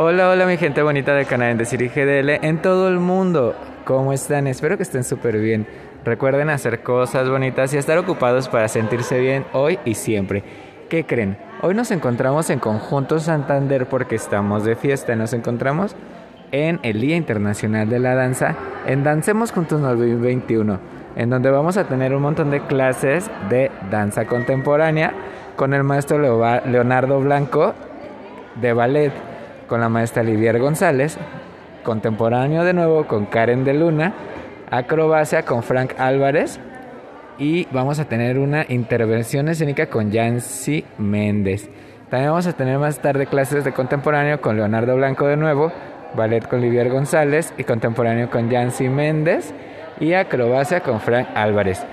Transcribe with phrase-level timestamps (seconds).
[0.00, 3.56] Hola, hola mi gente bonita del canal de Siri GDL en todo el mundo.
[3.84, 4.46] ¿Cómo están?
[4.46, 5.66] Espero que estén súper bien.
[6.04, 10.44] Recuerden hacer cosas bonitas y estar ocupados para sentirse bien hoy y siempre.
[10.88, 11.36] ¿Qué creen?
[11.62, 15.16] Hoy nos encontramos en Conjunto Santander porque estamos de fiesta.
[15.16, 15.96] Nos encontramos
[16.52, 18.54] en el Día Internacional de la Danza
[18.86, 20.78] en Dancemos Juntos 2021,
[21.16, 25.12] en donde vamos a tener un montón de clases de danza contemporánea
[25.56, 27.74] con el maestro Leonardo Blanco
[28.60, 29.12] de ballet,
[29.68, 31.18] con la maestra Livier González,
[31.84, 34.14] contemporáneo de nuevo con Karen de Luna,
[34.70, 36.58] acrobacia con Frank Álvarez
[37.38, 41.70] y vamos a tener una intervención escénica con Yancy Méndez.
[42.10, 45.70] También vamos a tener más tarde clases de contemporáneo con Leonardo Blanco de nuevo,
[46.16, 49.52] ballet con Livier González y contemporáneo con Yancy Méndez
[50.00, 51.84] y acrobacia con Frank Álvarez.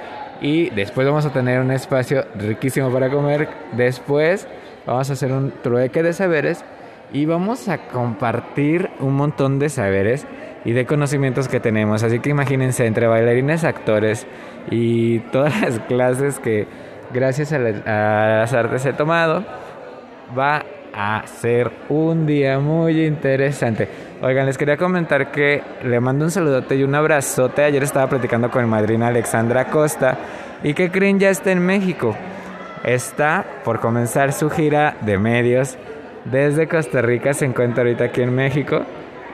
[0.41, 3.47] Y después vamos a tener un espacio riquísimo para comer.
[3.73, 4.47] Después
[4.85, 6.63] vamos a hacer un trueque de saberes
[7.15, 10.27] y vamos a compartir un montón de saberes
[10.65, 12.03] y de conocimientos que tenemos.
[12.03, 14.27] Así que imagínense entre bailarines, actores
[14.69, 16.67] y todas las clases que
[17.13, 19.45] gracias a, las artes he tomado,
[20.37, 23.87] va a ser un día muy interesante.
[24.21, 27.63] Oigan, les quería comentar que le mando un saludote y un abrazote.
[27.63, 30.17] Ayer estaba platicando con mi madrina Alexandra Costa
[30.63, 32.13] y que creen ya está en México.
[32.83, 35.77] Está por comenzar su gira de medios
[36.25, 38.81] desde Costa Rica, se encuentra ahorita aquí en México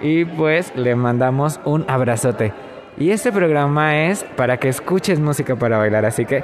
[0.02, 2.54] y pues le mandamos un abrazote.
[2.98, 6.44] Y este programa es para que escuches música para bailar, así que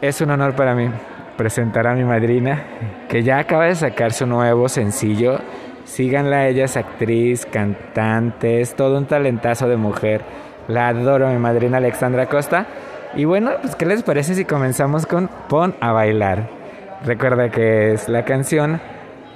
[0.00, 0.90] es un honor para mí
[1.36, 2.64] presentar a mi madrina,
[3.08, 5.38] que ya acaba de sacar su nuevo sencillo.
[5.84, 10.22] Síganla, ella es actriz, cantante, es todo un talentazo de mujer.
[10.68, 12.66] La adoro, mi madrina Alexandra Costa.
[13.14, 16.61] Y bueno, pues ¿qué les parece si comenzamos con Pon a bailar?
[17.04, 18.80] Recuerda que es la canción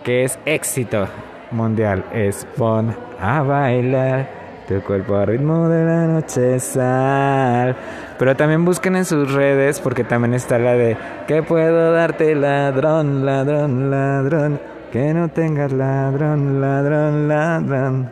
[0.05, 1.09] que es éxito
[1.51, 2.05] mundial.
[2.13, 4.29] Es Pon a bailar.
[4.69, 7.77] Tu cuerpo a ritmo de la noche sal.
[8.19, 13.27] Pero también busquen en sus redes porque también está la de que puedo darte ladrón,
[13.27, 14.61] ladrón, ladrón.
[14.93, 18.11] Que no tengas ladrón, ladrón, ladrón.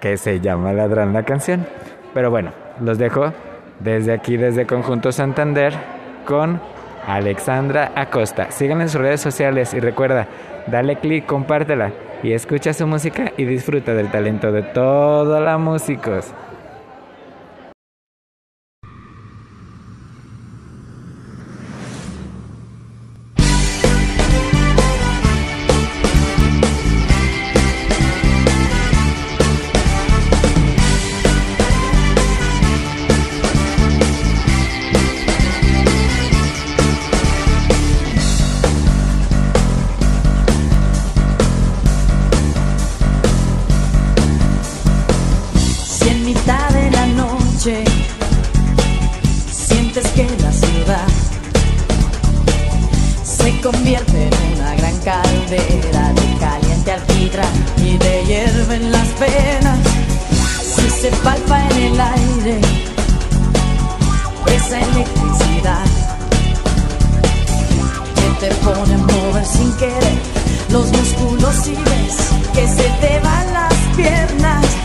[0.00, 1.66] Que se llama ladrón la canción.
[2.14, 3.32] Pero bueno, los dejo
[3.78, 5.72] desde aquí, desde Conjunto Santander,
[6.26, 6.60] con
[7.06, 8.50] Alexandra Acosta.
[8.50, 10.26] Síganla en sus redes sociales y recuerda,
[10.66, 11.92] dale click, compártela
[12.22, 16.32] y escucha su música y disfruta del talento de todos los músicos.
[46.32, 47.84] mitad de la noche.
[49.50, 51.08] Sientes que la ciudad
[53.22, 57.44] se convierte en una gran caldera de caliente alquitra
[57.84, 59.78] y te hierven las penas
[60.74, 62.60] si se palpa en el aire
[64.56, 65.84] esa electricidad
[68.16, 70.16] que te pone a mover sin querer
[70.70, 72.16] los músculos y ves
[72.54, 74.82] que se te van las piernas.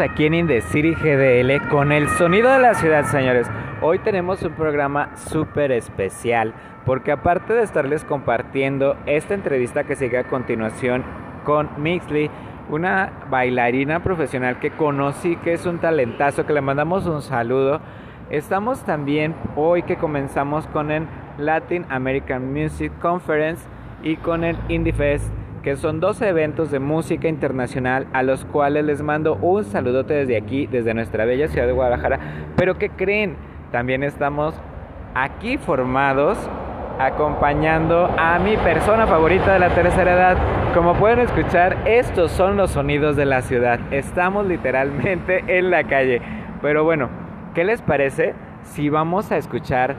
[0.00, 3.46] Aquí en Indecity GDL con el sonido de la ciudad, señores.
[3.82, 6.54] Hoy tenemos un programa súper especial
[6.86, 11.04] porque aparte de estarles compartiendo esta entrevista que sigue a continuación
[11.44, 12.30] con Mixley,
[12.70, 17.80] una bailarina profesional que conocí, que es un talentazo, que le mandamos un saludo.
[18.30, 21.06] Estamos también hoy que comenzamos con el
[21.36, 23.66] Latin American Music Conference
[24.02, 25.30] y con el Indie Fest,
[25.62, 30.36] que son dos eventos de música internacional a los cuales les mando un saludote desde
[30.36, 32.18] aquí, desde nuestra bella ciudad de Guadalajara.
[32.56, 33.36] Pero ¿qué creen?
[33.70, 34.60] También estamos
[35.14, 36.36] aquí formados
[36.98, 40.36] acompañando a mi persona favorita de la tercera edad.
[40.74, 43.78] Como pueden escuchar, estos son los sonidos de la ciudad.
[43.92, 46.20] Estamos literalmente en la calle.
[46.60, 47.08] Pero bueno,
[47.54, 49.94] ¿qué les parece si vamos a escuchar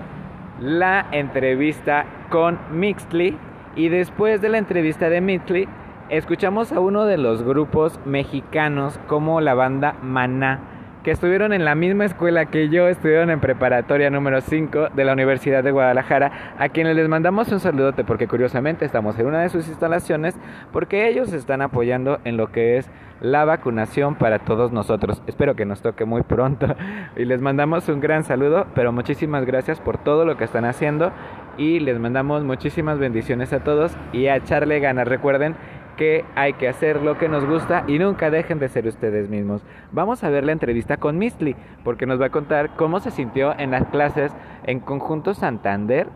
[0.60, 3.38] la entrevista con Mixley?
[3.76, 5.68] Y después de la entrevista de Mixley,
[6.10, 10.73] escuchamos a uno de los grupos mexicanos como la banda Maná
[11.04, 15.14] que estuvieron en la misma escuela que yo, estuvieron en preparatoria número 5 de la
[15.14, 19.50] Universidad de Guadalajara, a quienes les mandamos un saludote porque curiosamente estamos en una de
[19.50, 20.36] sus instalaciones
[20.72, 22.90] porque ellos están apoyando en lo que es
[23.20, 25.22] la vacunación para todos nosotros.
[25.28, 26.68] Espero que nos toque muy pronto
[27.18, 31.12] y les mandamos un gran saludo, pero muchísimas gracias por todo lo que están haciendo
[31.58, 35.08] y les mandamos muchísimas bendiciones a todos y a echarle ganas.
[35.08, 35.56] Recuerden
[35.98, 39.62] que hay que hacer lo que nos gusta y nunca dejen de ser ustedes mismos.
[39.92, 43.58] Vamos a ver la entrevista con Mistli, porque nos va a contar cómo se sintió
[43.58, 44.32] en las clases
[44.66, 46.08] en Conjunto Santander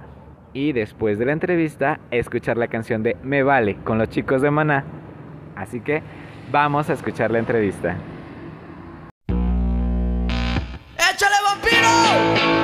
[0.54, 4.52] y después de la entrevista escuchar la canción de Me Vale con los chicos de
[4.52, 4.84] Maná.
[5.56, 6.02] Así que
[6.52, 7.96] vamos a escuchar la entrevista.
[10.98, 12.57] ¡Échale vampiro!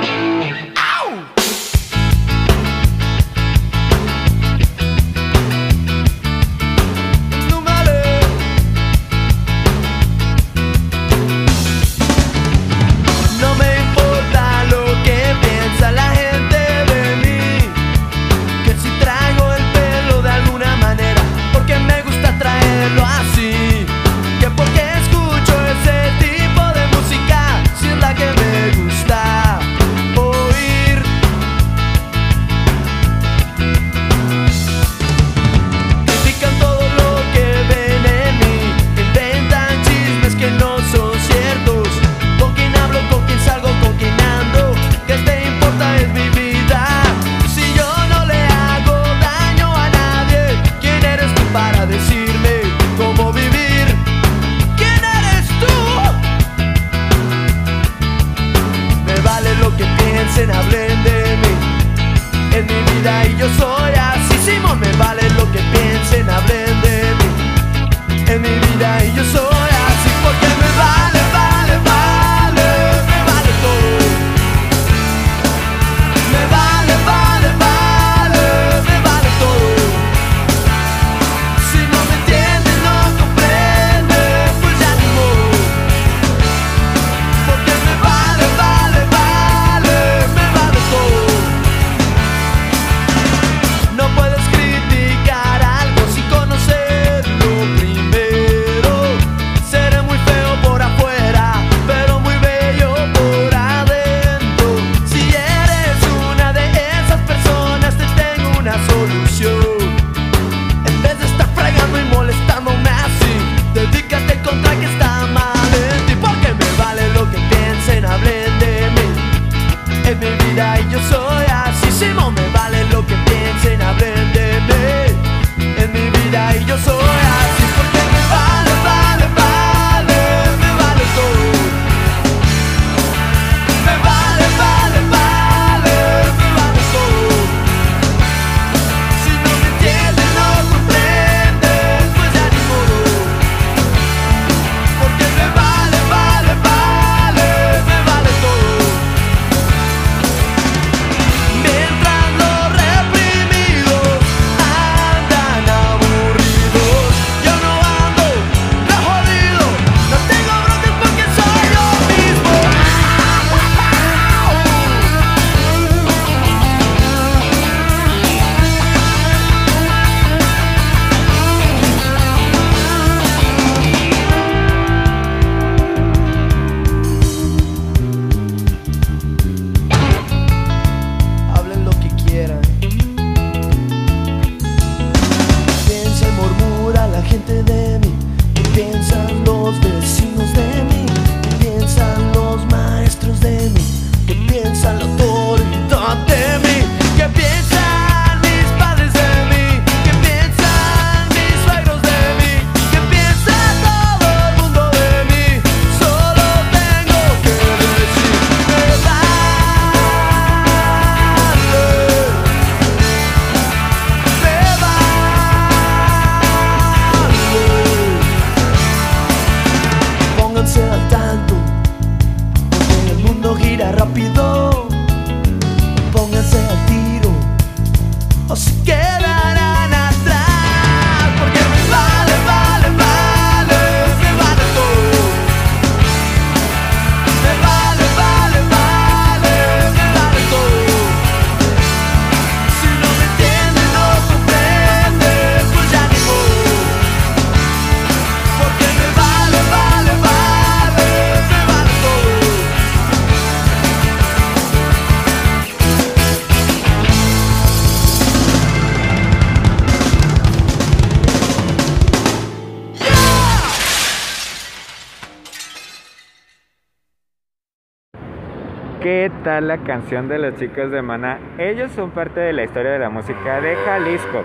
[269.44, 271.38] ¿Qué tal la canción de los chicos de Maná?
[271.58, 274.42] Ellos son parte de la historia de la música de Jalisco.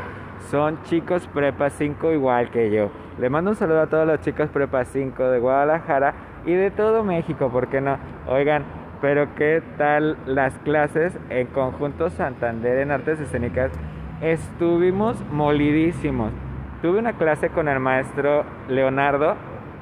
[0.51, 2.91] Son chicos prepa 5 igual que yo.
[3.17, 6.15] Le mando un saludo a todos los chicos prepa 5 de Guadalajara
[6.45, 7.97] y de todo México, ¿por qué no?
[8.27, 8.65] Oigan,
[8.99, 13.71] pero ¿qué tal las clases en conjunto Santander en artes escénicas?
[14.19, 16.33] Estuvimos molidísimos.
[16.81, 19.37] Tuve una clase con el maestro Leonardo,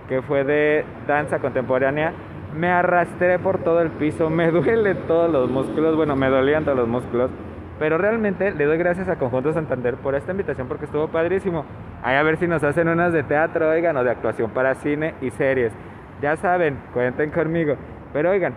[0.10, 2.14] que fue de danza contemporánea.
[2.58, 6.76] Me arrastré por todo el piso, me duelen todos los músculos, bueno, me dolían todos
[6.76, 7.30] los músculos,
[7.78, 11.66] pero realmente le doy gracias a Conjunto Santander por esta invitación porque estuvo padrísimo.
[12.02, 15.14] Ahí a ver si nos hacen unas de teatro, oigan, o de actuación para cine
[15.22, 15.72] y series.
[16.20, 17.76] Ya saben, cuenten conmigo.
[18.12, 18.56] Pero oigan,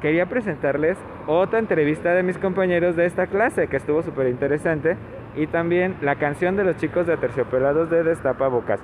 [0.00, 0.96] quería presentarles
[1.26, 4.96] otra entrevista de mis compañeros de esta clase que estuvo súper interesante
[5.34, 8.78] y también la canción de los chicos de Terciopelados de Destapa Bocas.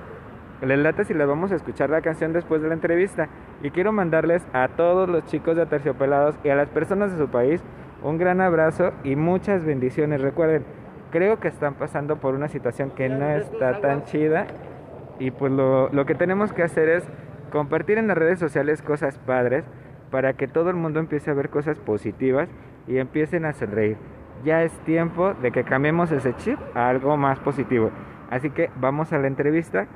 [0.60, 3.28] Les late si les vamos a escuchar la canción después de la entrevista.
[3.62, 7.30] Y quiero mandarles a todos los chicos de Terciopelados y a las personas de su
[7.30, 7.62] país
[8.02, 10.20] un gran abrazo y muchas bendiciones.
[10.20, 10.64] Recuerden,
[11.12, 14.46] creo que están pasando por una situación que no está tan chida.
[15.20, 17.08] Y pues lo, lo que tenemos que hacer es
[17.52, 19.64] compartir en las redes sociales cosas padres
[20.10, 22.48] para que todo el mundo empiece a ver cosas positivas
[22.88, 23.96] y empiecen a sonreír.
[24.44, 27.90] Ya es tiempo de que cambiemos ese chip a algo más positivo.
[28.30, 29.86] Así que vamos a la entrevista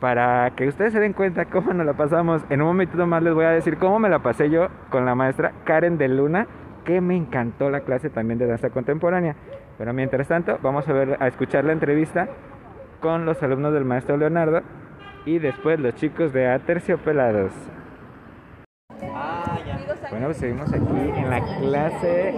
[0.00, 2.42] para que ustedes se den cuenta cómo nos la pasamos.
[2.50, 5.14] En un momentito más les voy a decir cómo me la pasé yo con la
[5.14, 6.46] maestra Karen de Luna,
[6.84, 9.36] que me encantó la clase también de danza contemporánea.
[9.78, 12.28] Pero mientras tanto, vamos a ver a escuchar la entrevista
[13.00, 14.62] con los alumnos del maestro Leonardo
[15.24, 17.52] y después los chicos de Aterciopelados.
[20.10, 22.34] Bueno, pues seguimos aquí en la clase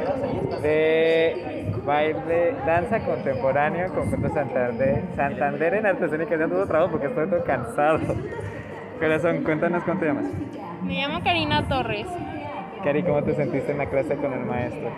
[0.62, 6.38] de baile, danza contemporánea conjunto Santander, Santander en artes escénicas.
[6.38, 8.00] Ya todo trabajo porque estoy todo cansado.
[9.00, 10.26] Corazón, cuéntanos cuánto te llamas.
[10.82, 12.06] Me llamo Karina Torres.
[12.84, 14.90] Cari, ¿cómo te sentiste en la clase con el maestro?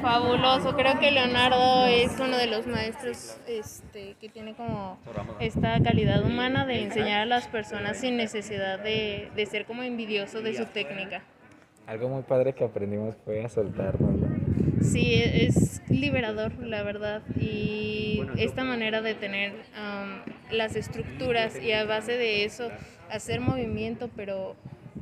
[0.00, 0.74] Fabuloso.
[0.76, 4.98] Creo que Leonardo es uno de los maestros este, que tiene como
[5.40, 10.40] esta calidad humana de enseñar a las personas sin necesidad de, de ser como envidioso
[10.40, 11.22] de su técnica.
[11.86, 14.12] Algo muy padre que aprendimos fue a soltarnos.
[14.12, 14.28] ¿no?
[14.82, 17.22] Sí, es liberador, la verdad.
[17.38, 22.70] Y esta manera de tener am, las estructuras y a base de eso
[23.10, 24.56] hacer movimiento, pero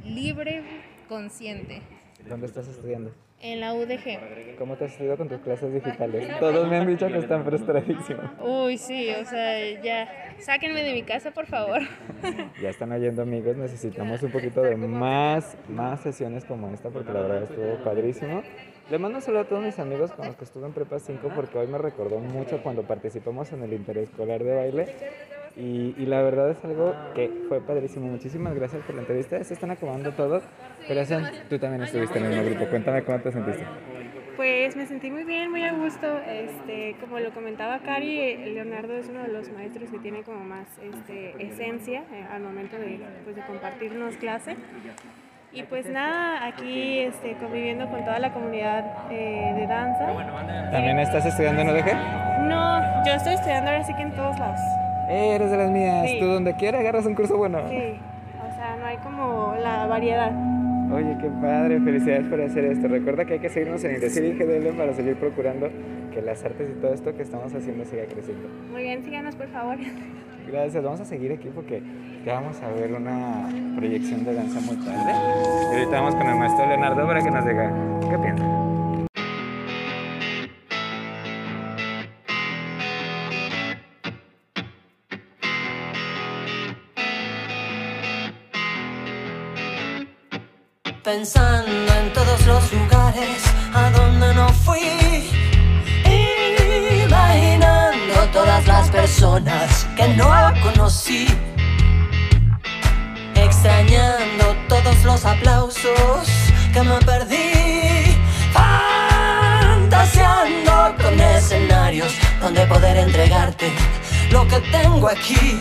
[0.04, 0.62] libre,
[1.08, 1.82] consciente.
[2.28, 3.12] ¿Dónde estás estudiando?
[3.42, 4.56] En la UDG.
[4.56, 6.38] ¿Cómo te has ido con tus clases digitales?
[6.38, 8.24] Todos me han dicho que están frustradísimos.
[8.40, 10.08] Uy, sí, o sea, ya.
[10.38, 11.80] Sáquenme de mi casa, por favor.
[12.62, 17.22] Ya están oyendo amigos, necesitamos un poquito de más, más sesiones como esta porque la
[17.22, 18.42] verdad estuvo padrísimo.
[18.88, 21.32] Le mando un saludo a todos mis amigos con los que estuve en Prepa 5
[21.34, 24.94] porque hoy me recordó mucho cuando participamos en el interescolar de baile
[25.56, 28.06] y, y la verdad es algo que fue padrísimo.
[28.06, 30.42] Muchísimas gracias por la entrevista, se están acabando todos.
[30.86, 33.64] Corazón, tú también estuviste en el mismo grupo, cuéntame cómo te sentiste.
[34.36, 36.06] Pues me sentí muy bien, muy a gusto.
[36.26, 40.66] Este, como lo comentaba Cari, Leonardo es uno de los maestros que tiene como más
[40.82, 44.56] este, esencia eh, al momento de, pues, de compartirnos clase.
[45.52, 50.06] Y pues nada, aquí este, conviviendo con toda la comunidad eh, de danza.
[50.70, 52.48] ¿También estás estudiando en UDG?
[52.48, 54.60] No, yo estoy estudiando ahora sí que en todos lados.
[55.08, 56.18] Eh, eres de las mías, Sí.
[56.20, 57.58] tú donde quiera agarras un curso bueno.
[57.68, 60.32] Sí, o sea, no hay como la variedad.
[60.92, 62.86] Oye, qué padre, felicidades por hacer esto.
[62.88, 65.68] Recuerda que hay que seguirnos en Indecir y GDL para seguir procurando
[66.12, 68.46] que las artes y todo esto que estamos haciendo siga creciendo.
[68.70, 69.76] Muy bien, síganos por favor.
[70.50, 71.82] Gracias, vamos a seguir aquí porque
[72.26, 75.12] ya vamos a ver una proyección de danza muy tarde.
[75.72, 77.72] Y ahorita vamos con el maestro Leonardo para que nos diga
[78.10, 78.44] qué piensa.
[91.02, 93.42] pensando en todos los lugares
[93.74, 95.28] a donde no fui,
[97.04, 100.30] imaginando todas las personas que no
[100.62, 101.26] conocí,
[103.34, 106.28] extrañando todos los aplausos
[106.72, 108.16] que me perdí,
[109.82, 113.72] fantaseando con escenarios donde poder entregarte
[114.30, 115.58] lo que tengo aquí.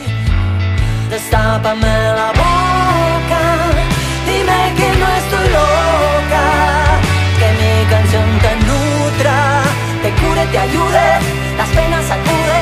[1.09, 3.90] Destápame la boca
[4.25, 6.45] dime que no estoy loca,
[7.39, 9.63] que mi canción te nutra,
[10.03, 11.07] te cure, te ayude,
[11.57, 12.61] las penas sacude,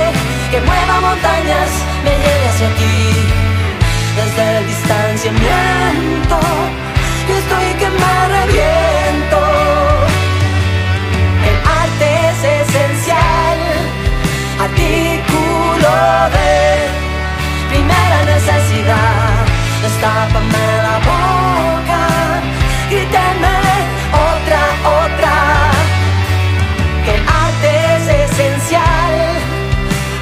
[0.52, 1.70] que mueva montañas,
[2.04, 3.00] me lleve hacia ti.
[4.20, 6.40] Desde el distanciamiento,
[7.28, 9.40] yo estoy que me reviento.
[11.50, 13.60] El arte es esencial,
[14.60, 15.92] artículo
[16.36, 16.50] de
[17.70, 19.39] primera necesidad.
[19.82, 22.04] Destápame la boca,
[22.90, 23.58] gríteme
[24.12, 24.62] otra,
[25.04, 25.36] otra.
[27.06, 29.14] Que el arte es esencial,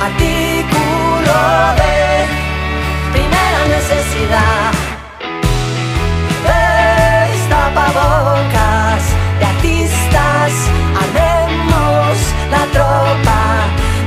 [0.08, 1.38] artículo
[1.82, 1.96] de
[3.14, 4.70] primera necesidad.
[7.34, 9.02] Destapabocas
[9.40, 10.52] de artistas,
[11.04, 12.16] armemos
[12.52, 13.40] la tropa.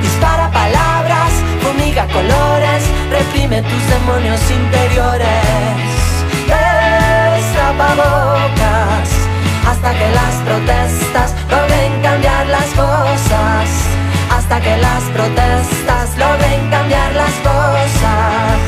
[0.01, 5.40] Dispara palabras, fumiga colores, reprime tus demonios interiores.
[9.83, 13.69] Hasta que las protestas logren cambiar las cosas.
[14.31, 18.61] Hasta que las protestas logren cambiar las cosas.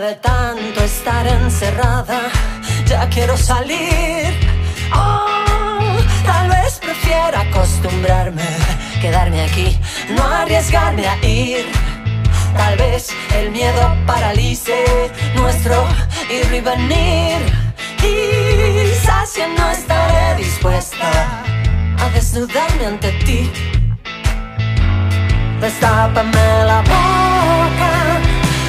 [0.00, 2.20] De tanto estar encerrada,
[2.86, 4.32] ya quiero salir.
[4.94, 5.35] Oh,
[7.06, 8.42] prefiera acostumbrarme,
[9.00, 9.78] quedarme aquí,
[10.16, 11.66] no arriesgarme a ir.
[12.56, 14.84] Tal vez el miedo paralice
[15.36, 15.86] nuestro
[16.30, 17.38] ir y venir.
[18.00, 21.10] Quizás ya no estaré dispuesta
[22.00, 23.50] a desnudarme ante ti.
[25.60, 27.92] Destápame la boca,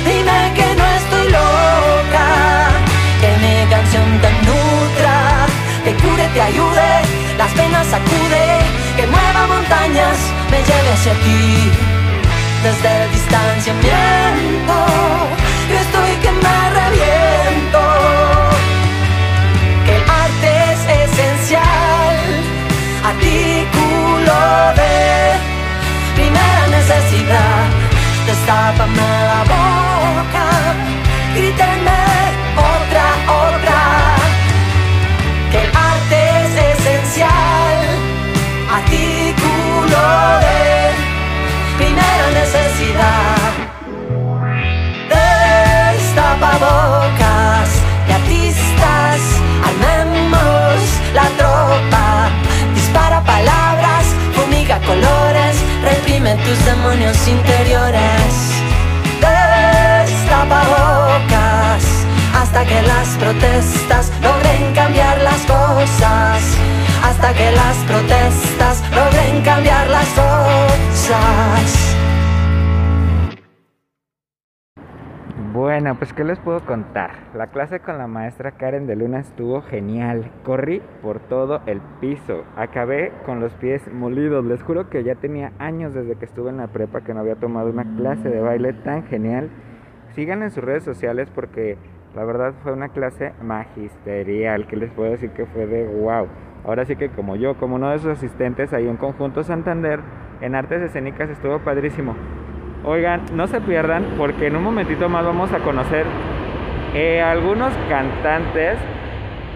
[0.06, 2.28] dime que no estoy loca,
[3.20, 5.46] que mi canción te nutra,
[5.84, 6.97] te cure, te ayude,
[7.38, 8.46] las penas sacude,
[8.96, 10.18] que mueva montañas,
[10.52, 11.72] me lleve hacia ti.
[12.64, 14.76] Desde el distanciamiento,
[15.70, 17.82] yo estoy que me reviento,
[19.86, 22.18] que el arte es esencial,
[23.12, 24.36] artículo
[24.80, 24.96] de
[26.16, 27.64] primera necesidad.
[28.26, 30.46] Destápame la boca,
[31.36, 32.07] grítenme
[76.28, 77.12] les puedo contar?
[77.34, 80.30] La clase con la maestra Karen de Luna estuvo genial.
[80.44, 82.44] Corrí por todo el piso.
[82.58, 84.44] Acabé con los pies molidos.
[84.46, 87.36] Les juro que ya tenía años desde que estuve en la prepa que no había
[87.36, 89.50] tomado una clase de baile tan genial.
[90.16, 91.78] Sigan en sus redes sociales porque
[92.14, 94.68] la verdad fue una clase magisterial.
[94.68, 96.28] Que les puedo decir que fue de wow.
[96.66, 100.02] Ahora sí que como yo, como uno de sus asistentes ahí en Conjunto Santander,
[100.42, 102.16] en artes escénicas estuvo padrísimo.
[102.84, 106.06] Oigan, no se pierdan porque en un momentito más vamos a conocer
[106.94, 108.78] eh, algunos cantantes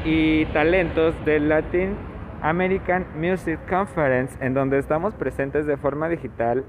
[0.03, 1.95] y talentos del Latin
[2.41, 6.63] American Music Conference en donde estamos presentes de forma digital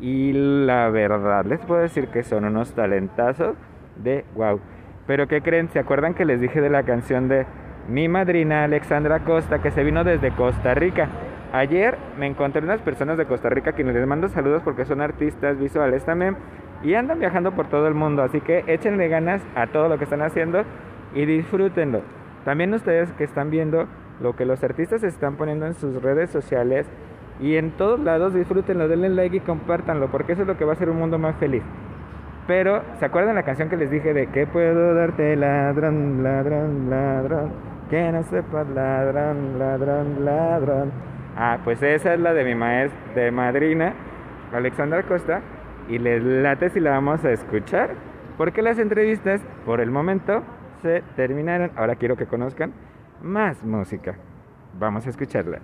[0.00, 3.56] y la verdad les puedo decir que son unos talentazos
[3.96, 4.58] de wow.
[5.06, 5.68] Pero ¿qué creen?
[5.68, 7.44] ¿Se acuerdan que les dije de la canción de
[7.88, 11.08] mi madrina Alexandra Costa que se vino desde Costa Rica?
[11.52, 15.58] Ayer me encontré unas personas de Costa Rica que les mando saludos porque son artistas
[15.58, 16.36] visuales también
[16.84, 20.04] y andan viajando por todo el mundo, así que échenle ganas a todo lo que
[20.04, 20.62] están haciendo
[21.12, 22.02] y disfrútenlo.
[22.44, 23.86] También ustedes que están viendo
[24.20, 26.86] lo que los artistas están poniendo en sus redes sociales
[27.40, 30.72] y en todos lados, disfrútenlo, denle like y compártanlo porque eso es lo que va
[30.72, 31.62] a hacer un mundo más feliz.
[32.46, 37.52] Pero, ¿se acuerdan la canción que les dije de que puedo darte ladrón, ladrón, ladrón?
[37.90, 40.92] Que no sepas ladrón, ladrón, ladrón.
[41.42, 43.94] Ah, pues esa es la de mi maestra, de madrina,
[44.52, 45.40] Alexandra Costa.
[45.88, 47.94] Y les late si la vamos a escuchar.
[48.36, 50.42] Porque las entrevistas, por el momento,
[50.82, 51.70] se terminaron.
[51.76, 52.74] Ahora quiero que conozcan
[53.22, 54.16] más música.
[54.78, 55.60] Vamos a escucharla.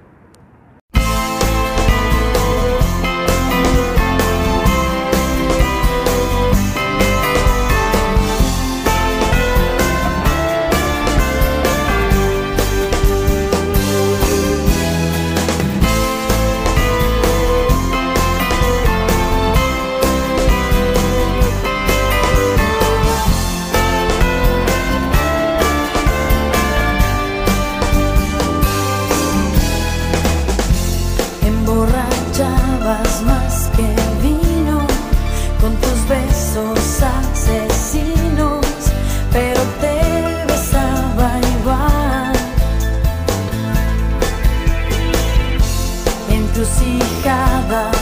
[46.56, 47.95] justificada.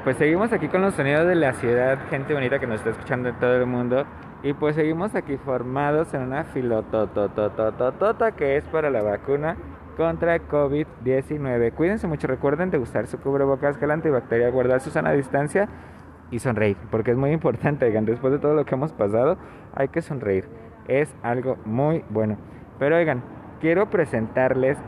[0.00, 3.28] Pues seguimos aquí con los sonidos de la ciudad, gente bonita que nos está escuchando
[3.28, 4.06] en todo el mundo.
[4.42, 9.56] Y pues seguimos aquí formados en una filotototototota que es para la vacuna
[9.96, 11.74] contra COVID-19.
[11.74, 15.68] Cuídense mucho, recuerden de usar su cubrebocas, gel antibacterial, guardar su sana distancia
[16.30, 19.36] y sonreír, porque es muy importante, oigan, después de todo lo que hemos pasado,
[19.74, 20.46] hay que sonreír.
[20.88, 22.38] Es algo muy bueno.
[22.78, 23.22] Pero oigan,
[23.60, 24.78] quiero presentarles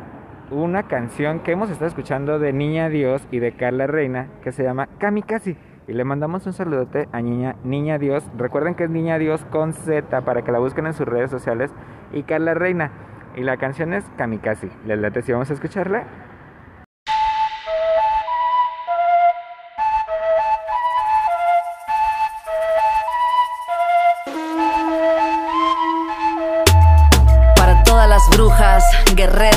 [0.51, 4.63] una canción que hemos estado escuchando de Niña Dios y de Carla Reina que se
[4.63, 5.57] llama Kamikaze.
[5.87, 8.25] Y le mandamos un saludote a Niña, Niña Dios.
[8.37, 11.71] Recuerden que es Niña Dios con Z para que la busquen en sus redes sociales.
[12.13, 12.91] Y Carla Reina.
[13.37, 14.71] Y la canción es Kamikaze.
[14.87, 16.05] ¿Les late si vamos a escucharla?
[27.57, 29.54] Para todas las brujas, guerreras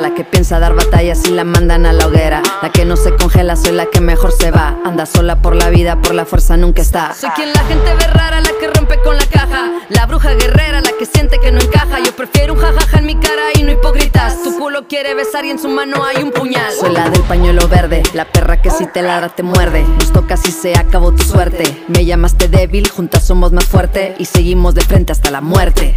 [0.00, 2.42] la que piensa dar batallas y la mandan a la hoguera.
[2.62, 4.76] La que no se congela, soy la que mejor se va.
[4.84, 7.14] Anda sola por la vida, por la fuerza nunca está.
[7.14, 9.70] Soy quien la gente ve rara, la que rompe con la caja.
[9.88, 11.98] La bruja guerrera, la que siente que no encaja.
[12.04, 14.42] Yo prefiero un jajaja en mi cara y no hipócritas.
[14.42, 16.72] Tu culo quiere besar y en su mano hay un puñal.
[16.72, 19.82] Soy la del pañuelo verde, la perra que si te ladra te muerde.
[19.82, 21.84] Nos toca si se acabó tu suerte.
[21.88, 25.96] Me llamaste débil, juntas somos más fuerte y seguimos de frente hasta la muerte.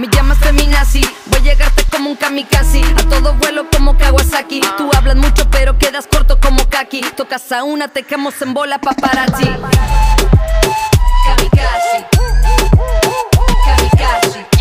[0.00, 2.80] Me llamas feminazi, voy a llegarte como un kamikaze.
[2.96, 4.62] A todo vuelo como Kawasaki.
[4.78, 7.02] Tú hablas mucho pero quedas corto como Kaki.
[7.18, 9.44] Tocas a una, te quemos en bola paparazzi.
[11.26, 12.06] Kamikaze.
[13.66, 14.59] Kamikaze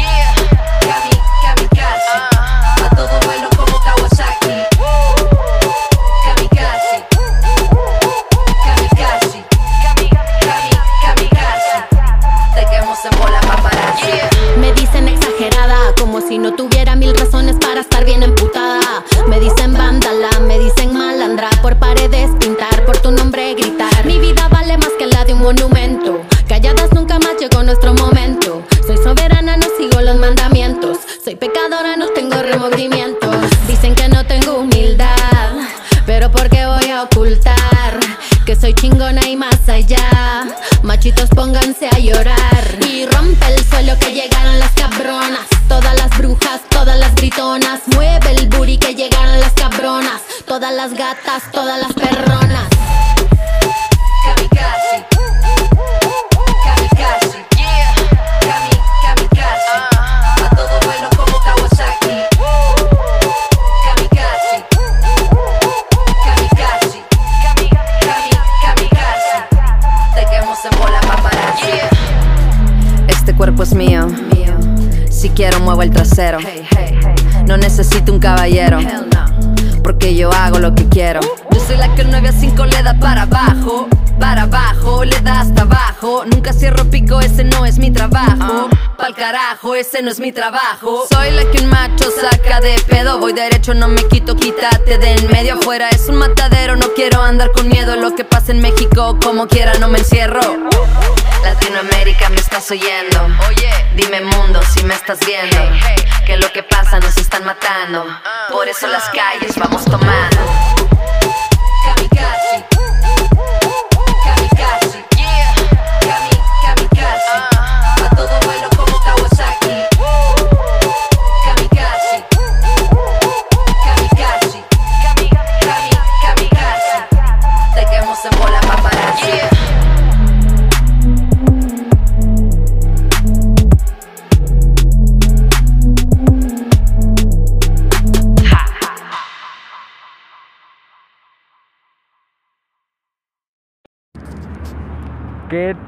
[16.29, 19.03] si no tuviera mil razones para estar bien emputada.
[19.27, 19.73] Me dicen
[77.45, 78.79] No necesito un caballero.
[79.81, 81.21] Porque yo hago lo que quiero.
[81.21, 83.87] Yo soy la que el 9 a 5 le da para abajo.
[84.19, 86.25] Para abajo, le da hasta abajo.
[86.25, 88.67] Nunca cierro pico, ese no es mi trabajo.
[88.97, 91.05] Pa'l carajo, ese no es mi trabajo.
[91.09, 93.17] Soy la que un macho saca de pedo.
[93.19, 95.53] Voy derecho, no me quito, quítate de en medio.
[95.53, 97.95] Afuera es un matadero, no quiero andar con miedo.
[97.95, 100.41] Lo que pasa en México, como quiera, no me encierro.
[101.43, 103.25] Latinoamérica, me estás oyendo.
[103.47, 105.57] Oye, dime mundo si me estás viendo.
[106.25, 108.05] Que lo que pasa nos están matando.
[108.51, 110.37] Por eso las calles vamos tomando.
[111.85, 112.68] Kamikaze.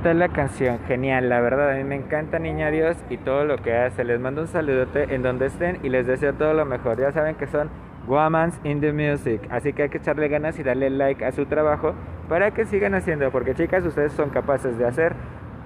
[0.02, 0.80] ¿Qué tal la canción?
[0.88, 4.04] Genial, la verdad, a mí me encanta Niña Dios y todo lo que hace.
[4.04, 7.00] Les mando un saludote en donde estén y les deseo todo lo mejor.
[7.00, 7.70] Ya saben que son
[8.08, 11.46] Womans in the Music, así que hay que echarle ganas y darle like a su
[11.46, 11.94] trabajo
[12.28, 15.14] para que sigan haciendo, porque chicas, ustedes son capaces de hacer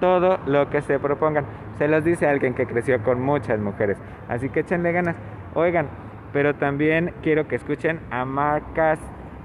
[0.00, 1.46] todo lo que se propongan.
[1.78, 3.96] Se los dice alguien que creció con muchas mujeres,
[4.28, 5.16] así que échenle ganas.
[5.54, 5.86] Oigan,
[6.34, 8.98] pero también quiero que escuchen a Marcas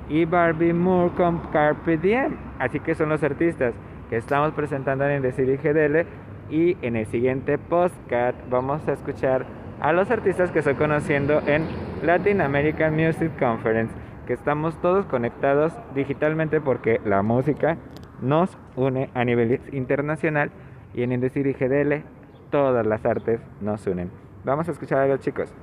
[0.10, 3.73] y Barbie Moore con Carpe Diem, así que son los artistas
[4.12, 6.06] que estamos presentando en Decir IGDL
[6.54, 9.45] y en el siguiente podcast vamos a escuchar
[9.80, 11.65] a los artistas que estoy conociendo en
[12.04, 13.93] Latin American Music Conference,
[14.28, 17.78] que estamos todos conectados digitalmente porque la música
[18.21, 20.52] nos une a nivel internacional
[20.93, 22.04] y en Indecir IGDL
[22.50, 24.12] todas las artes nos unen.
[24.43, 25.54] Vamos a escuchar a los chicos.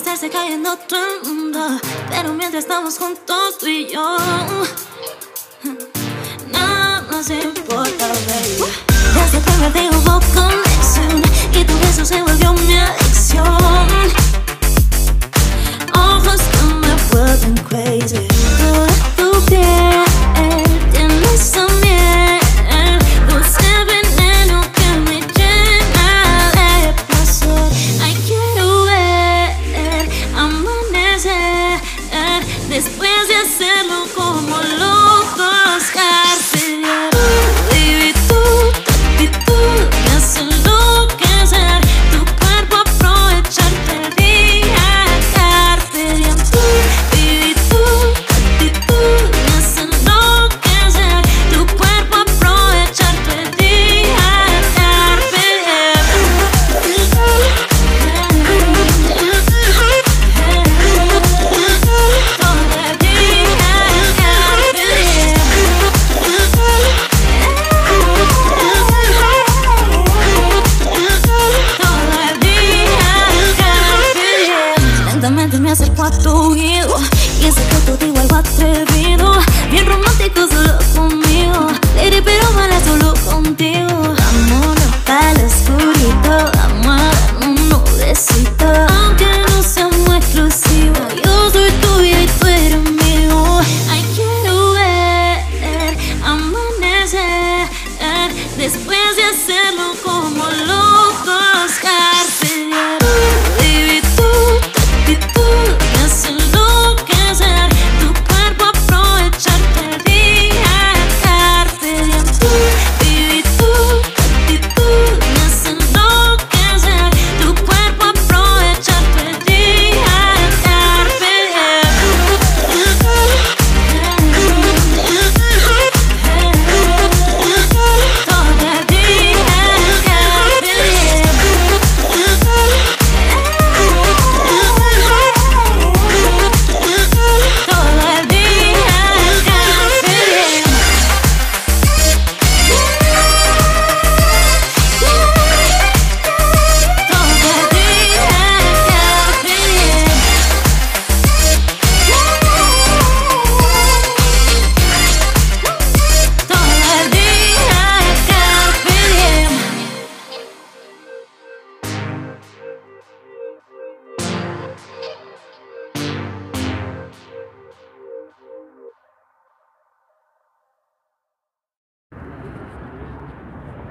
[0.00, 4.16] Estarse cayendo otro mundo, pero mientras estamos juntos tú y yo,
[6.50, 8.64] nada nos importa, baby.
[9.34, 13.46] El primer día hubo conexión y tu beso se volvió mi adicción.
[15.94, 18.26] Ojos que me vuelven crazy.
[18.58, 18.86] Toda
[19.16, 20.04] tu piel
[20.92, 21.69] tiene esa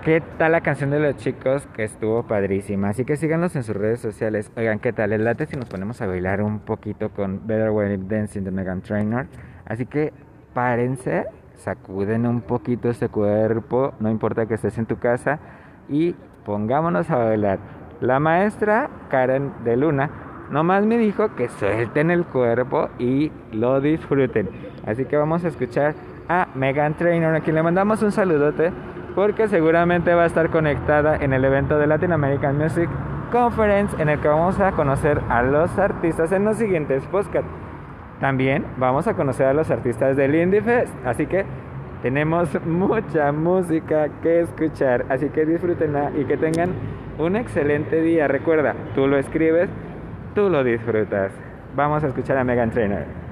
[0.09, 1.67] ¿Qué tal la canción de los chicos?
[1.75, 2.89] Que estuvo padrísima.
[2.89, 4.51] Así que síganos en sus redes sociales.
[4.57, 5.13] Oigan, ¿qué tal?
[5.13, 8.49] El late si nos ponemos a bailar un poquito con Better Way of Dancing de
[8.49, 9.27] Megan Trainor.
[9.67, 10.11] Así que
[10.55, 11.25] párense,
[11.57, 13.93] sacuden un poquito ese cuerpo.
[13.99, 15.37] No importa que estés en tu casa.
[15.87, 17.59] Y pongámonos a bailar.
[18.01, 20.09] La maestra Karen de Luna
[20.49, 24.49] nomás me dijo que suelten el cuerpo y lo disfruten.
[24.87, 25.93] Así que vamos a escuchar
[26.27, 28.71] a Megan Trainor, a quien le mandamos un saludote
[29.19, 32.89] porque seguramente va a estar conectada en el evento de Latin American Music
[33.33, 37.51] Conference en el que vamos a conocer a los artistas en los siguientes podcasts.
[38.21, 41.43] También vamos a conocer a los artistas del Indie Fest, así que
[42.01, 46.69] tenemos mucha música que escuchar, así que disfrútenla y que tengan
[47.17, 48.29] un excelente día.
[48.29, 49.69] Recuerda, tú lo escribes,
[50.33, 51.33] tú lo disfrutas.
[51.75, 53.28] Vamos a escuchar a Megan Trainor.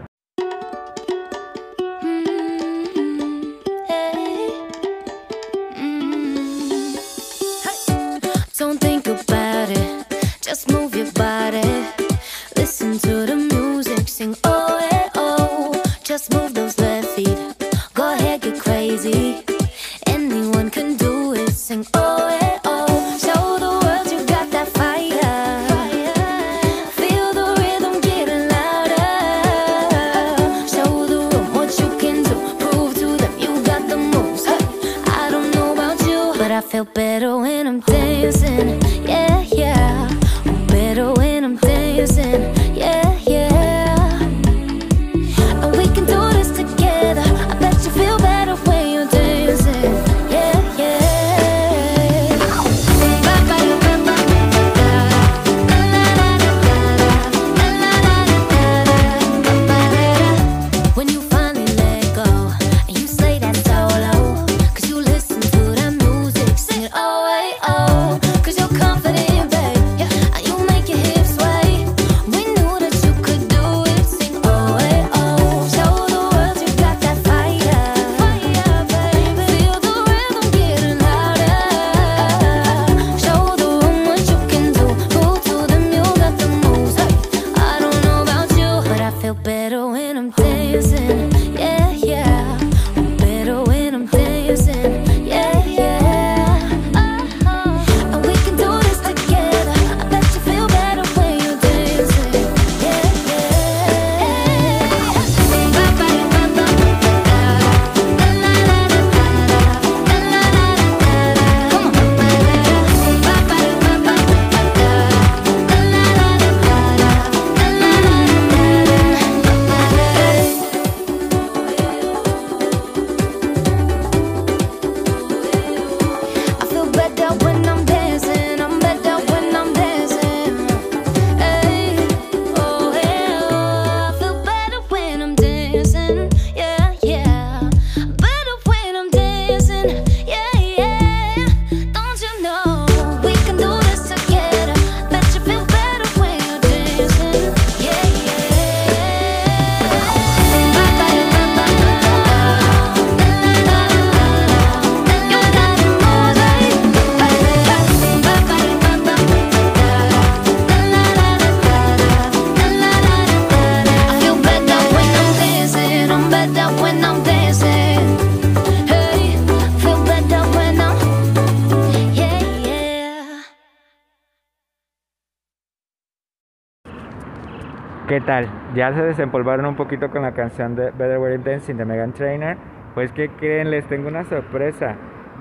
[178.18, 178.47] ¿Qué tal?
[178.74, 182.13] ¿Ya se desempolvaron un poquito con la canción de Better Way of Dancing de Megan
[182.13, 182.57] Trainor?
[182.95, 183.70] Pues ¿qué creen?
[183.70, 184.95] Les tengo una sorpresa.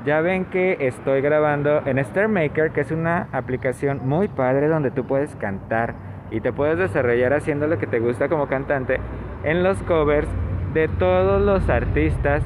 [0.04, 4.90] Ya ven que estoy grabando en Star Maker, que es una aplicación muy padre donde
[4.90, 5.94] tú puedes cantar
[6.30, 9.00] y te puedes desarrollar haciendo lo que te gusta como cantante
[9.42, 10.28] en los covers
[10.74, 12.42] de todos los artistas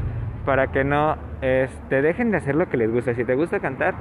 [0.46, 3.14] para que no este, dejen de hacer lo que les gusta.
[3.14, 3.94] Si te gusta cantar,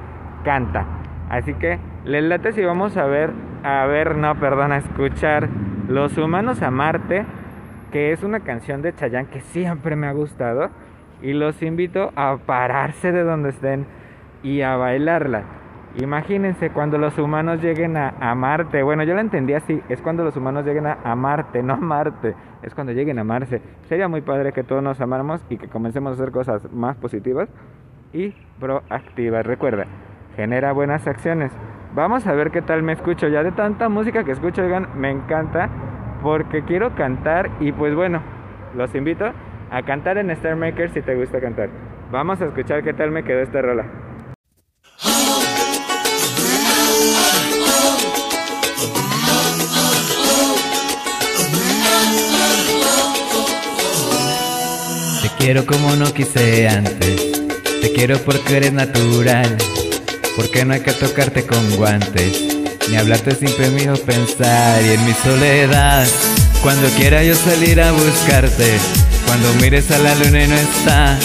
[0.44, 0.86] canta.
[1.30, 3.32] Así que les late si vamos a ver,
[3.64, 5.48] a ver, no, perdón, a escuchar
[5.88, 7.26] Los Humanos a Marte,
[7.92, 10.70] que es una canción de Chayanne que siempre me ha gustado.
[11.22, 13.86] Y los invito a pararse de donde estén
[14.42, 15.44] y a bailarla.
[16.02, 18.84] Imagínense cuando los humanos lleguen a, Marte.
[18.84, 19.82] Bueno, yo lo entendí así.
[19.90, 22.36] Es cuando los humanos lleguen a, a Marte, no a Marte.
[22.62, 23.62] Es cuando lleguen a amarse.
[23.88, 27.50] Sería muy padre que todos nos amáramos y que comencemos a hacer cosas más positivas
[28.14, 29.46] y proactivas.
[29.46, 29.88] Recuerda,
[30.40, 31.52] genera buenas acciones.
[31.94, 33.28] Vamos a ver qué tal me escucho.
[33.28, 35.68] Ya de tanta música que escucho, oigan, me encanta
[36.24, 38.22] porque quiero cantar y pues bueno,
[38.74, 39.26] los invito
[39.70, 41.68] a cantar en Star Maker si te gusta cantar.
[42.10, 43.84] Vamos a escuchar qué tal me quedó esta rola.
[55.22, 57.46] Te quiero como no quise antes,
[57.82, 59.58] te quiero porque eres natural.
[60.40, 62.42] Porque no hay que tocarte con guantes.
[62.90, 63.38] Ni hablarte
[63.72, 64.82] me hizo pensar.
[64.82, 66.08] Y en mi soledad,
[66.64, 68.78] cuando quiera yo salir a buscarte.
[69.28, 71.20] Cuando mires a la luna y no está.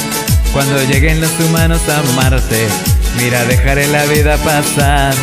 [0.52, 2.66] Cuando lleguen los humanos a amarte.
[3.16, 5.14] Mira, dejaré la vida pasar.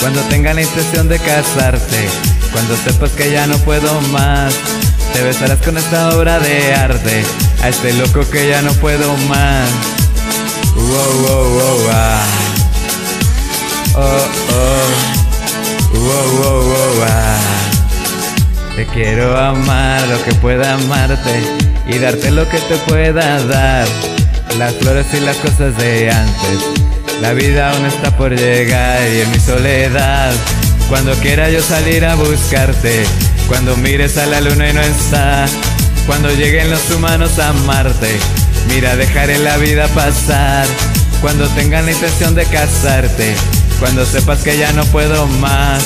[0.00, 2.08] Cuando tenga la intención de casarte.
[2.52, 4.54] Cuando sepas que ya no puedo más.
[5.12, 7.22] Te besarás con esta obra de arte.
[7.62, 9.68] A este loco que ya no puedo más.
[13.98, 15.16] Oh, oh.
[15.94, 16.68] Wow, wow,
[16.98, 17.06] wow.
[18.76, 21.40] Te quiero amar lo que pueda amarte
[21.88, 23.88] y darte lo que te pueda dar.
[24.58, 26.58] Las flores y las cosas de antes.
[27.22, 30.34] La vida aún está por llegar y en mi soledad.
[30.90, 33.02] Cuando quiera yo salir a buscarte.
[33.48, 35.46] Cuando mires a la luna y no está.
[36.06, 38.18] Cuando lleguen los humanos a amarte.
[38.68, 40.66] Mira, dejaré la vida pasar.
[41.22, 43.34] Cuando tengan la intención de casarte.
[43.78, 45.84] Cuando sepas que ya no puedo más.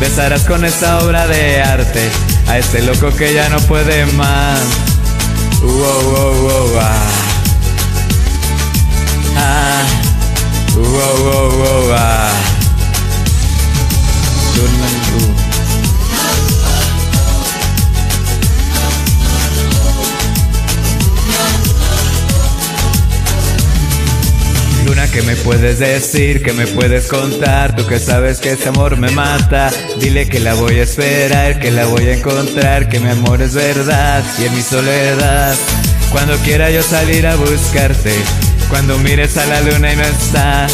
[0.00, 2.10] Besarás con esta obra de arte
[2.48, 4.60] a este loco que ya no puede más.
[5.62, 7.08] Wow, wow, wow, ah.
[9.36, 9.86] Ah.
[10.76, 12.26] Wow, ah.
[25.16, 26.42] Que me puedes decir?
[26.42, 27.74] que me puedes contar?
[27.74, 29.70] Tú que sabes que ese amor me mata.
[29.98, 33.54] Dile que la voy a esperar, que la voy a encontrar, que mi amor es
[33.54, 35.54] verdad y en mi soledad.
[36.12, 38.12] Cuando quiera yo salir a buscarte,
[38.68, 40.66] cuando mires a la luna y no está,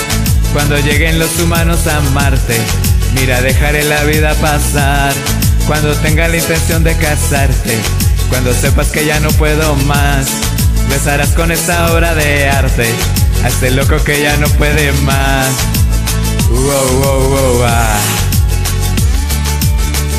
[0.52, 2.56] cuando lleguen los humanos a amarte,
[3.14, 5.14] mira, dejaré la vida pasar.
[5.68, 7.78] Cuando tenga la intención de casarte,
[8.28, 10.26] cuando sepas que ya no puedo más,
[10.90, 12.92] besarás con esta obra de arte
[13.46, 15.48] este loco que ya no puede más.
[16.50, 18.00] Wow, wow, wow, ah.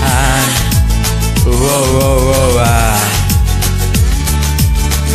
[0.03, 0.45] Ah.
[1.45, 2.99] Wow, wow, wow, ah.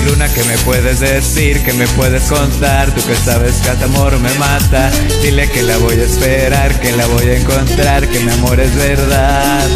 [0.07, 1.63] Luna, que me puedes decir?
[1.63, 2.91] que me puedes contar?
[2.93, 4.91] Tú que sabes que este amor me mata.
[5.23, 8.75] Dile que la voy a esperar, que la voy a encontrar, que mi amor es
[8.75, 9.67] verdad.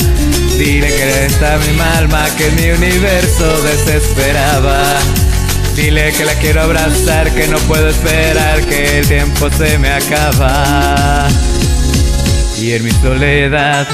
[0.57, 4.99] Dile que está mi alma, que mi universo desesperaba.
[5.75, 11.29] Dile que la quiero abrazar, que no puedo esperar, que el tiempo se me acaba.
[12.59, 13.87] Y en mi soledad,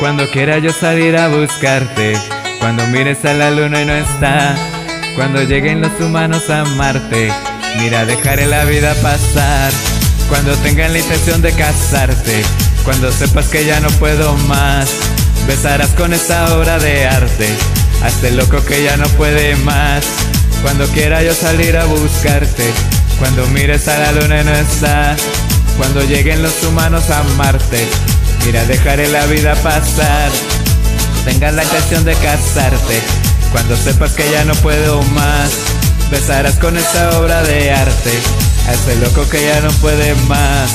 [0.00, 2.14] cuando quiera yo salir a buscarte,
[2.58, 4.56] cuando mires a la luna y no está,
[5.14, 7.32] cuando lleguen los humanos a amarte,
[7.78, 9.72] mira, dejaré la vida pasar.
[10.28, 12.42] Cuando tengan la intención de casarte,
[12.84, 14.90] cuando sepas que ya no puedo más,
[15.46, 17.48] besarás con esta obra de arte
[18.02, 20.04] a este loco que ya no puede más.
[20.62, 22.72] Cuando quiera yo salir a buscarte,
[23.18, 25.16] cuando mires a la luna y no está,
[25.76, 27.86] cuando lleguen los humanos a amarte,
[28.44, 30.30] mira, dejaré la vida pasar.
[31.24, 33.00] Tengas la intención de casarte,
[33.50, 35.50] cuando sepas que ya no puedo más,
[36.10, 38.12] besarás con esta obra de arte
[38.68, 40.70] a ese loco que ya no puede más.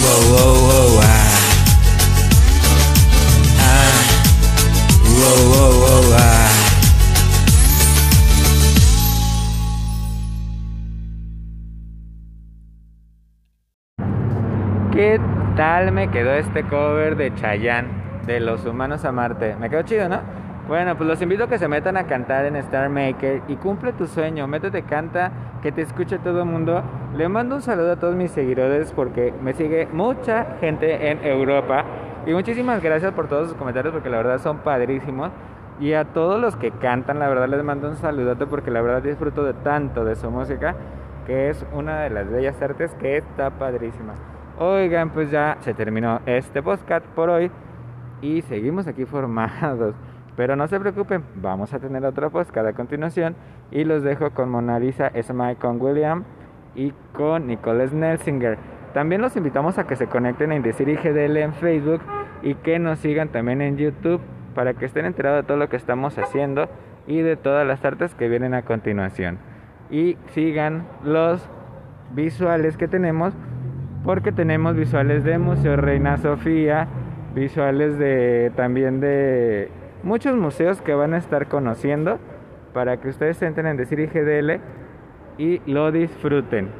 [0.00, 1.30] Wow, wow, wow, ah.
[3.60, 4.02] Ah.
[5.04, 6.51] Wow, wow, ah.
[14.92, 15.18] ¿Qué
[15.56, 17.88] tal me quedó este cover de Chayanne
[18.26, 19.56] de Los Humanos a Marte?
[19.56, 20.20] Me quedó chido, ¿no?
[20.68, 23.94] Bueno, pues los invito a que se metan a cantar en Star Maker y cumple
[23.94, 24.46] tu sueño.
[24.46, 25.32] Métete, canta,
[25.62, 26.82] que te escuche todo el mundo.
[27.16, 31.86] Le mando un saludo a todos mis seguidores porque me sigue mucha gente en Europa.
[32.26, 35.30] Y muchísimas gracias por todos sus comentarios porque la verdad son padrísimos.
[35.80, 39.00] Y a todos los que cantan, la verdad les mando un saludote porque la verdad
[39.00, 40.74] disfruto de tanto de su música
[41.26, 44.12] que es una de las bellas artes que está padrísima.
[44.64, 47.50] Oigan, pues ya se terminó este podcast por hoy
[48.20, 49.96] y seguimos aquí formados.
[50.36, 53.34] Pero no se preocupen, vamos a tener otro podcast a continuación
[53.72, 56.22] y los dejo con Mona Lisa Smile con William
[56.76, 58.56] y con Nicole Snelsinger.
[58.94, 62.00] También los invitamos a que se conecten en Decir IGDL en Facebook
[62.42, 64.20] y que nos sigan también en YouTube
[64.54, 66.68] para que estén enterados de todo lo que estamos haciendo
[67.08, 69.38] y de todas las artes que vienen a continuación.
[69.90, 71.48] Y sigan los
[72.14, 73.34] visuales que tenemos
[74.04, 76.88] porque tenemos visuales de Museo Reina Sofía,
[77.34, 79.70] visuales de también de
[80.02, 82.18] muchos museos que van a estar conociendo
[82.72, 84.60] para que ustedes entren en Decir IGDL
[85.38, 86.70] y lo disfruten.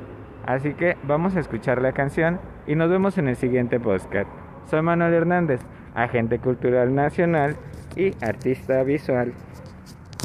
[0.47, 4.29] Así que vamos a escuchar la canción y nos vemos en el siguiente podcast.
[4.67, 5.61] Soy Manuel Hernández,
[5.95, 7.57] agente cultural nacional
[7.97, 9.33] y artista visual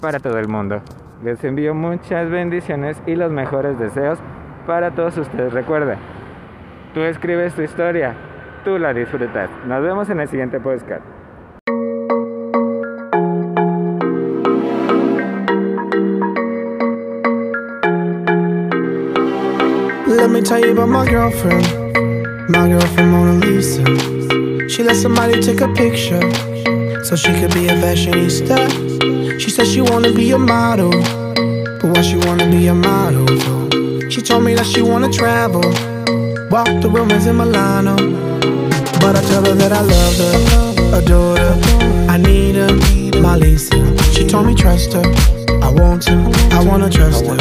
[0.01, 0.81] para todo el mundo.
[1.23, 4.19] Les envío muchas bendiciones y los mejores deseos
[4.65, 5.53] para todos ustedes.
[5.53, 5.97] Recuerda,
[6.97, 8.15] tú escribes tu historia,
[8.65, 9.51] tú la disfrutas.
[9.67, 11.05] Nos vemos en el siguiente podcast.
[20.07, 21.67] Let me tell you about my girlfriend.
[22.49, 23.83] My girlfriend Mona Lisa.
[24.67, 26.19] She let somebody take a picture
[27.03, 28.57] so she could be a fashionista.
[29.39, 30.89] She said she wanna be a model,
[31.79, 33.27] but why she wanna be a model?
[34.09, 35.61] She told me that she wanna travel,
[36.49, 37.95] walk the rumors in Milano.
[38.99, 43.75] But I tell her that I love her, adore her, I need her, my Lisa.
[44.11, 45.03] She told me trust her,
[45.61, 46.15] I want to,
[46.51, 47.37] I wanna trust her.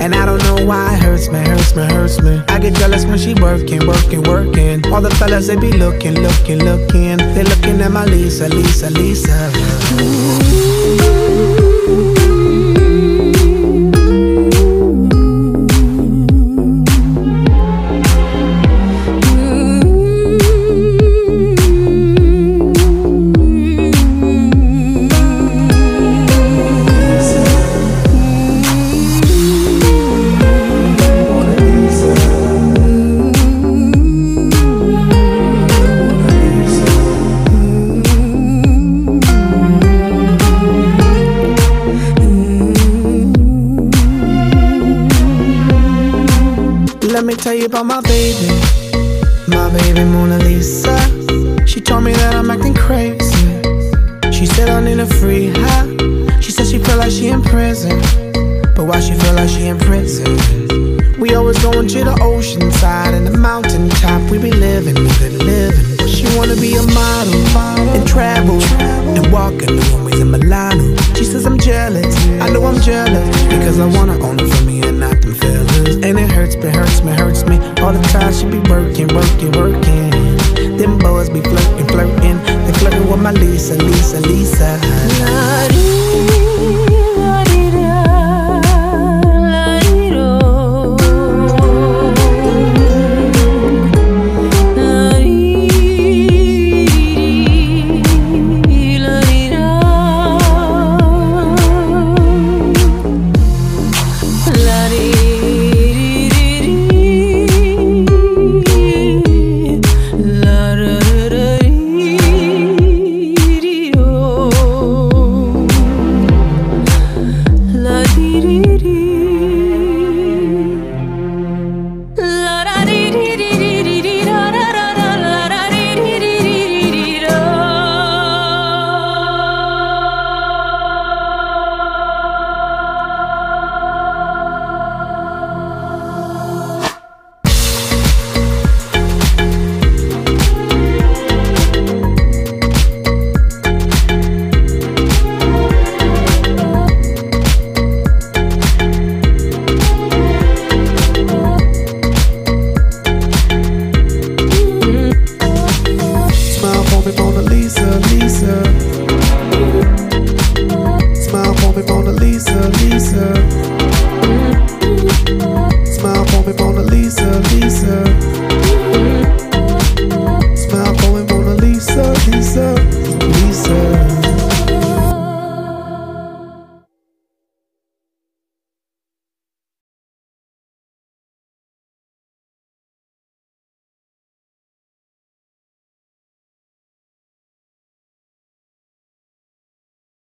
[0.00, 2.42] And I don't know why it hurts me, hurts me, hurts me.
[2.48, 4.86] I get jealous when she working, working, working.
[4.92, 7.18] All the fellas they be looking, looking, looking.
[7.18, 9.50] They looking at my Lisa, Lisa, Lisa.